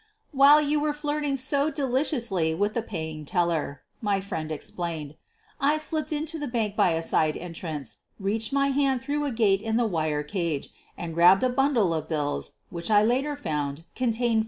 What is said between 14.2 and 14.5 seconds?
$4,000.'